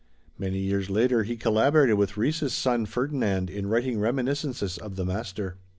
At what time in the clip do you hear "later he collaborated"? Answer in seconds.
0.89-1.95